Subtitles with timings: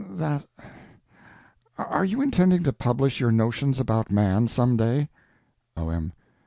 [0.09, 0.43] that...
[1.77, 5.09] are you intending to publish your notions about Man some day?
[5.77, 6.11] O.M.